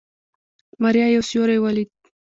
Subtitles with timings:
[0.81, 1.89] ماريا يو سيوری وليد.